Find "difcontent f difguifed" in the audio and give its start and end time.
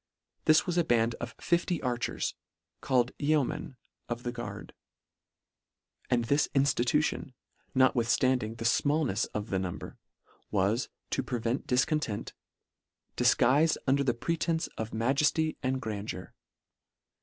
11.67-13.77